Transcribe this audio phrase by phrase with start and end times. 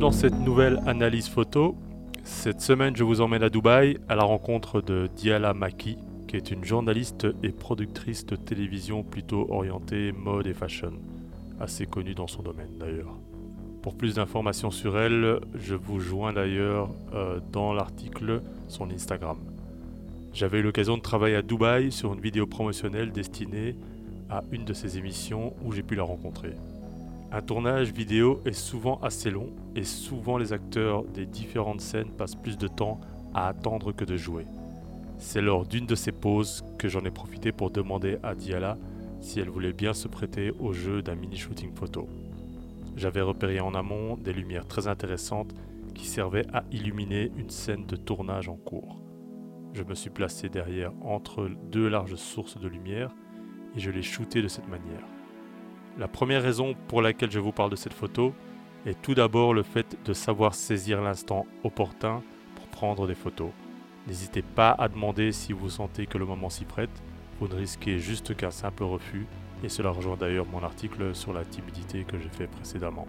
[0.00, 1.76] dans cette nouvelle analyse photo.
[2.24, 6.50] Cette semaine, je vous emmène à Dubaï à la rencontre de Diala Maki, qui est
[6.50, 10.92] une journaliste et productrice de télévision plutôt orientée mode et fashion,
[11.60, 13.14] assez connue dans son domaine d'ailleurs.
[13.82, 19.36] Pour plus d'informations sur elle, je vous joins d'ailleurs euh, dans l'article son Instagram.
[20.32, 23.76] J'avais eu l'occasion de travailler à Dubaï sur une vidéo promotionnelle destinée
[24.30, 26.54] à une de ses émissions où j'ai pu la rencontrer.
[27.32, 32.34] Un tournage vidéo est souvent assez long et souvent les acteurs des différentes scènes passent
[32.34, 33.00] plus de temps
[33.34, 34.46] à attendre que de jouer.
[35.18, 38.78] C'est lors d'une de ces pauses que j'en ai profité pour demander à Diala
[39.20, 42.08] si elle voulait bien se prêter au jeu d'un mini-shooting photo.
[42.96, 45.54] J'avais repéré en amont des lumières très intéressantes
[45.94, 49.00] qui servaient à illuminer une scène de tournage en cours.
[49.72, 53.14] Je me suis placé derrière entre deux larges sources de lumière
[53.76, 55.04] et je l'ai shooté de cette manière.
[56.00, 58.32] La première raison pour laquelle je vous parle de cette photo
[58.86, 62.22] est tout d'abord le fait de savoir saisir l'instant opportun
[62.54, 63.50] pour prendre des photos.
[64.06, 67.02] N'hésitez pas à demander si vous sentez que le moment s'y prête,
[67.38, 69.26] vous ne risquez juste qu'un simple refus,
[69.62, 73.06] et cela rejoint d'ailleurs mon article sur la timidité que j'ai fait précédemment.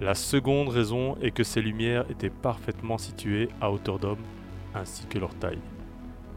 [0.00, 4.24] La seconde raison est que ces lumières étaient parfaitement situées à hauteur d'homme
[4.74, 5.60] ainsi que leur taille.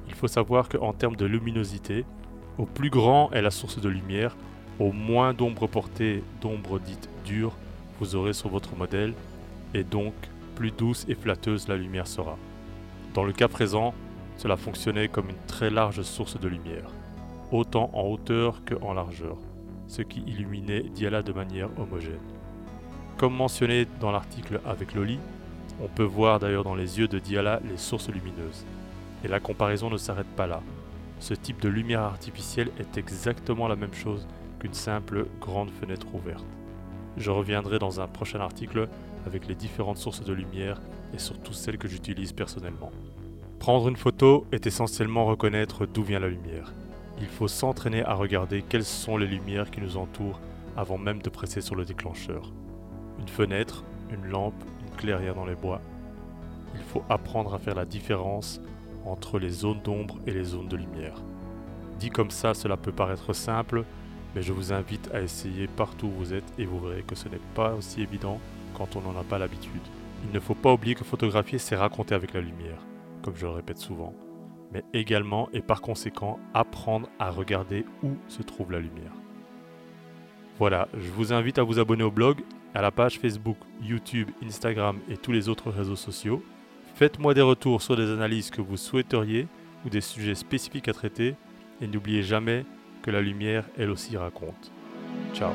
[0.09, 2.03] Il faut savoir qu'en termes de luminosité,
[2.57, 4.35] au plus grand est la source de lumière,
[4.79, 7.53] au moins d'ombre portée, d'ombre dite dure,
[7.99, 9.13] vous aurez sur votre modèle,
[9.73, 10.13] et donc
[10.55, 12.37] plus douce et flatteuse la lumière sera.
[13.13, 13.93] Dans le cas présent,
[14.37, 16.89] cela fonctionnait comme une très large source de lumière,
[17.51, 19.37] autant en hauteur que en largeur,
[19.87, 22.19] ce qui illuminait Diala de manière homogène.
[23.17, 25.19] Comme mentionné dans l'article avec Loli,
[25.81, 28.65] on peut voir d'ailleurs dans les yeux de Diala les sources lumineuses.
[29.23, 30.61] Et la comparaison ne s'arrête pas là.
[31.19, 34.27] Ce type de lumière artificielle est exactement la même chose
[34.65, 36.43] qu'une simple grande fenêtre ouverte.
[37.17, 38.89] Je reviendrai dans un prochain article
[39.27, 40.81] avec les différentes sources de lumière
[41.13, 42.89] et surtout celles que j'utilise personnellement.
[43.59, 46.73] Prendre une photo est essentiellement reconnaître d'où vient la lumière.
[47.21, 50.39] Il faut s'entraîner à regarder quelles sont les lumières qui nous entourent
[50.75, 52.51] avant même de presser sur le déclencheur.
[53.19, 55.79] Une fenêtre, une lampe, une clairière dans les bois.
[56.73, 58.59] Il faut apprendre à faire la différence
[59.05, 61.21] entre les zones d'ombre et les zones de lumière.
[61.99, 63.85] Dit comme ça, cela peut paraître simple,
[64.35, 67.29] mais je vous invite à essayer partout où vous êtes et vous verrez que ce
[67.29, 68.39] n'est pas aussi évident
[68.77, 69.81] quand on n'en a pas l'habitude.
[70.25, 72.85] Il ne faut pas oublier que photographier, c'est raconter avec la lumière,
[73.21, 74.13] comme je le répète souvent,
[74.73, 79.13] mais également et par conséquent apprendre à regarder où se trouve la lumière.
[80.59, 82.41] Voilà, je vous invite à vous abonner au blog,
[82.73, 86.43] à la page Facebook, YouTube, Instagram et tous les autres réseaux sociaux.
[86.95, 89.47] Faites-moi des retours sur des analyses que vous souhaiteriez
[89.85, 91.35] ou des sujets spécifiques à traiter
[91.81, 92.65] et n'oubliez jamais
[93.05, 94.71] que la lumière, elle aussi, raconte.
[95.35, 95.51] Ciao